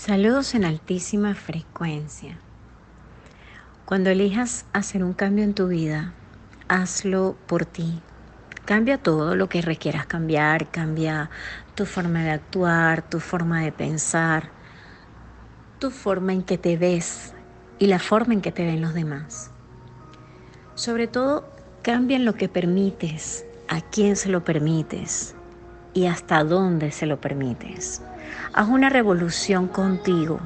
Saludos 0.00 0.54
en 0.54 0.64
altísima 0.64 1.34
frecuencia. 1.34 2.38
Cuando 3.84 4.08
elijas 4.08 4.64
hacer 4.72 5.04
un 5.04 5.12
cambio 5.12 5.44
en 5.44 5.52
tu 5.52 5.68
vida, 5.68 6.14
hazlo 6.68 7.36
por 7.46 7.66
ti. 7.66 8.00
Cambia 8.64 8.96
todo 8.96 9.34
lo 9.34 9.50
que 9.50 9.60
requieras 9.60 10.06
cambiar, 10.06 10.70
cambia 10.70 11.28
tu 11.74 11.84
forma 11.84 12.22
de 12.22 12.30
actuar, 12.30 13.10
tu 13.10 13.20
forma 13.20 13.60
de 13.60 13.72
pensar, 13.72 14.48
tu 15.78 15.90
forma 15.90 16.32
en 16.32 16.44
que 16.44 16.56
te 16.56 16.78
ves 16.78 17.34
y 17.78 17.86
la 17.86 17.98
forma 17.98 18.32
en 18.32 18.40
que 18.40 18.52
te 18.52 18.64
ven 18.64 18.80
los 18.80 18.94
demás. 18.94 19.50
Sobre 20.76 21.08
todo, 21.08 21.46
cambia 21.82 22.16
en 22.16 22.24
lo 22.24 22.36
que 22.36 22.48
permites, 22.48 23.44
a 23.68 23.82
quién 23.82 24.16
se 24.16 24.30
lo 24.30 24.44
permites 24.44 25.34
y 25.94 26.06
hasta 26.06 26.44
dónde 26.44 26.90
se 26.92 27.06
lo 27.06 27.20
permites. 27.20 28.02
Haz 28.52 28.68
una 28.68 28.88
revolución 28.88 29.68
contigo, 29.68 30.40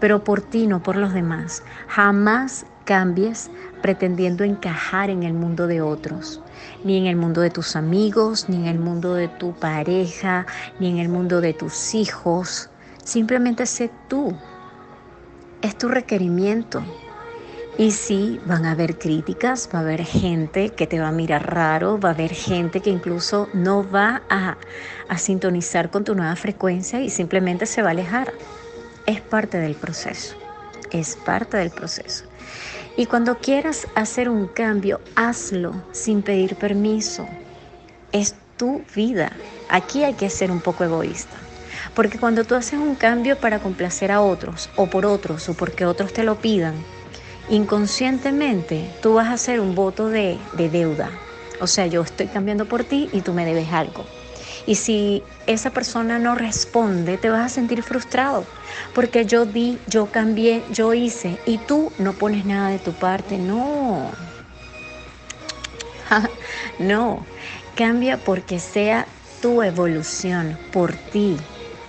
pero 0.00 0.24
por 0.24 0.40
ti, 0.40 0.66
no 0.66 0.82
por 0.82 0.96
los 0.96 1.12
demás. 1.12 1.62
Jamás 1.88 2.66
cambies 2.84 3.50
pretendiendo 3.82 4.44
encajar 4.44 5.10
en 5.10 5.22
el 5.22 5.34
mundo 5.34 5.66
de 5.66 5.80
otros, 5.80 6.40
ni 6.84 6.96
en 6.98 7.06
el 7.06 7.16
mundo 7.16 7.40
de 7.40 7.50
tus 7.50 7.76
amigos, 7.76 8.48
ni 8.48 8.56
en 8.56 8.66
el 8.66 8.78
mundo 8.78 9.14
de 9.14 9.28
tu 9.28 9.52
pareja, 9.54 10.46
ni 10.80 10.88
en 10.88 10.98
el 10.98 11.08
mundo 11.08 11.40
de 11.40 11.52
tus 11.52 11.94
hijos. 11.94 12.70
Simplemente 13.04 13.66
sé 13.66 13.90
tú. 14.08 14.36
Es 15.62 15.76
tu 15.76 15.88
requerimiento. 15.88 16.82
Y 17.78 17.92
sí, 17.92 18.40
van 18.44 18.64
a 18.64 18.72
haber 18.72 18.98
críticas, 18.98 19.68
va 19.72 19.78
a 19.78 19.82
haber 19.82 20.04
gente 20.04 20.70
que 20.70 20.88
te 20.88 20.98
va 20.98 21.08
a 21.08 21.12
mirar 21.12 21.54
raro, 21.54 22.00
va 22.00 22.08
a 22.08 22.12
haber 22.12 22.34
gente 22.34 22.80
que 22.80 22.90
incluso 22.90 23.48
no 23.54 23.88
va 23.88 24.22
a, 24.28 24.58
a 25.08 25.18
sintonizar 25.18 25.88
con 25.88 26.02
tu 26.02 26.16
nueva 26.16 26.34
frecuencia 26.34 27.00
y 27.00 27.08
simplemente 27.08 27.66
se 27.66 27.82
va 27.82 27.88
a 27.88 27.92
alejar. 27.92 28.34
Es 29.06 29.20
parte 29.20 29.58
del 29.58 29.76
proceso, 29.76 30.36
es 30.90 31.14
parte 31.14 31.56
del 31.56 31.70
proceso. 31.70 32.24
Y 32.96 33.06
cuando 33.06 33.38
quieras 33.38 33.86
hacer 33.94 34.28
un 34.28 34.48
cambio, 34.48 35.00
hazlo 35.14 35.84
sin 35.92 36.22
pedir 36.22 36.56
permiso. 36.56 37.28
Es 38.10 38.34
tu 38.56 38.82
vida. 38.96 39.30
Aquí 39.68 40.02
hay 40.02 40.14
que 40.14 40.30
ser 40.30 40.50
un 40.50 40.62
poco 40.62 40.82
egoísta. 40.82 41.36
Porque 41.94 42.18
cuando 42.18 42.44
tú 42.44 42.56
haces 42.56 42.80
un 42.80 42.96
cambio 42.96 43.38
para 43.38 43.60
complacer 43.60 44.10
a 44.10 44.20
otros 44.20 44.68
o 44.74 44.90
por 44.90 45.06
otros 45.06 45.48
o 45.48 45.54
porque 45.54 45.84
otros 45.84 46.12
te 46.12 46.24
lo 46.24 46.40
pidan, 46.40 46.84
inconscientemente 47.50 48.90
tú 49.02 49.14
vas 49.14 49.28
a 49.28 49.34
hacer 49.34 49.60
un 49.60 49.74
voto 49.74 50.08
de, 50.08 50.38
deuda. 50.56 51.10
O 51.60 51.66
sea, 51.66 51.86
yo 51.86 52.02
estoy 52.02 52.26
cambiando 52.26 52.66
por 52.66 52.84
ti 52.84 53.08
y 53.12 53.22
tú 53.22 53.32
me 53.32 53.44
debes 53.44 53.72
algo. 53.72 54.04
Y 54.66 54.76
si 54.76 55.22
esa 55.46 55.70
persona 55.70 56.18
no 56.18 56.34
responde, 56.34 57.16
te 57.16 57.30
vas 57.30 57.46
a 57.46 57.54
sentir 57.54 57.82
frustrado. 57.82 58.46
Porque 58.94 59.24
yo 59.24 59.46
di, 59.46 59.78
yo 59.86 60.06
cambié, 60.06 60.62
yo 60.70 60.94
hice 60.94 61.38
y 61.46 61.58
tú 61.58 61.90
no 61.98 62.12
pones 62.12 62.44
nada 62.44 62.70
de 62.70 62.78
tu 62.78 62.92
parte. 62.92 63.38
No. 63.38 64.12
no. 66.78 67.26
Cambia 67.74 68.18
porque 68.18 68.58
sea 68.58 69.06
tu 69.40 69.62
evolución 69.62 70.58
por 70.70 70.94
ti. 70.96 71.36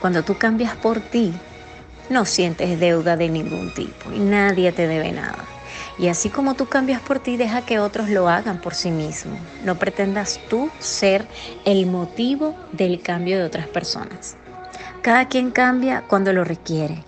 Cuando 0.00 0.22
tú 0.22 0.36
cambias 0.36 0.76
por 0.76 1.00
ti, 1.00 1.32
no 2.10 2.24
sientes 2.24 2.78
deuda 2.78 3.16
de 3.16 3.28
ningún 3.28 3.72
tipo 3.74 4.12
y 4.12 4.18
nadie 4.18 4.72
te 4.72 4.86
debe 4.86 5.12
nada. 5.12 5.44
Y 5.98 6.08
así 6.08 6.28
como 6.28 6.54
tú 6.54 6.66
cambias 6.66 7.00
por 7.00 7.20
ti, 7.20 7.36
deja 7.36 7.64
que 7.64 7.78
otros 7.78 8.08
lo 8.08 8.28
hagan 8.28 8.60
por 8.60 8.74
sí 8.74 8.90
mismos. 8.90 9.38
No 9.64 9.78
pretendas 9.78 10.40
tú 10.48 10.70
ser 10.78 11.26
el 11.64 11.86
motivo 11.86 12.54
del 12.72 13.00
cambio 13.00 13.38
de 13.38 13.44
otras 13.44 13.68
personas. 13.68 14.36
Cada 15.02 15.28
quien 15.28 15.50
cambia 15.50 16.02
cuando 16.08 16.32
lo 16.32 16.44
requiere, 16.44 17.04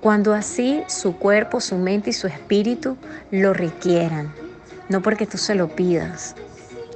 cuando 0.00 0.34
así 0.34 0.82
su 0.88 1.16
cuerpo, 1.16 1.60
su 1.60 1.76
mente 1.76 2.10
y 2.10 2.12
su 2.12 2.26
espíritu 2.26 2.96
lo 3.30 3.52
requieran, 3.52 4.32
no 4.88 5.02
porque 5.02 5.26
tú 5.26 5.38
se 5.38 5.54
lo 5.54 5.68
pidas. 5.68 6.34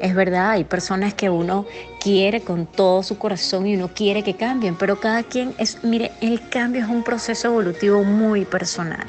Es 0.03 0.17
verdad, 0.17 0.51
hay 0.51 0.65
personas 0.65 1.15
que 1.15 1.31
uno 1.31 1.65
quiere 2.01 2.41
con 2.41 2.67
todo 2.67 3.05
su 3.05 3.19
corazón 3.19 3.69
y 3.69 3.77
uno 3.77 3.89
quiere 3.95 4.25
que 4.25 4.35
cambien, 4.35 4.75
pero 4.75 4.99
cada 4.99 5.23
quien 5.23 5.55
es, 5.59 5.85
mire, 5.85 6.11
el 6.21 6.49
cambio 6.49 6.83
es 6.83 6.89
un 6.89 7.05
proceso 7.05 7.47
evolutivo 7.47 8.03
muy 8.03 8.45
personal. 8.45 9.07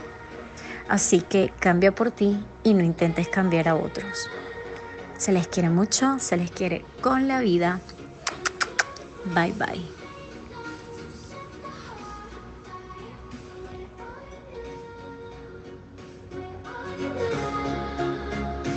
Así 0.88 1.22
que 1.22 1.52
cambia 1.59 1.96
por 1.96 2.12
ti 2.12 2.46
y 2.62 2.76
no 2.76 2.84
intentes 2.84 3.28
cambiar 3.28 3.70
a 3.70 3.76
otros. 3.76 4.30
Se 5.18 5.32
les 5.32 5.48
quiere 5.48 5.72
mucho, 5.72 6.20
se 6.20 6.38
les 6.38 6.52
quiere 6.52 6.86
con 7.02 7.28
la 7.28 7.40
vida. 7.40 7.82
Bye 9.34 9.53
bye. 9.53 10.03